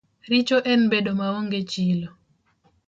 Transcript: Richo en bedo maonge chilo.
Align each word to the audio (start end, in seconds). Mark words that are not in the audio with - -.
Richo 0.29 0.57
en 0.75 0.81
bedo 0.93 1.11
maonge 1.21 1.59
chilo. 1.75 2.09